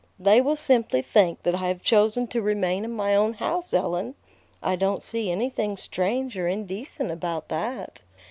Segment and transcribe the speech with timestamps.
[0.17, 4.15] "They will simply think that I have chosen to remain in my own house, Ellen.
[4.63, 8.01] I don't see anything strange or indecent about that."